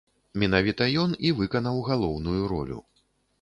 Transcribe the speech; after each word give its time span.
Менавіта 0.43 0.87
ён 1.01 1.13
і 1.29 1.31
выканаў 1.41 1.77
галоўную 1.91 2.41
ролю. 2.55 2.81